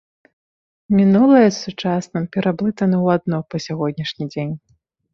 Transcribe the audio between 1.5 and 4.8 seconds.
сучасным пераблытаны ў адно па сягонняшні дзень.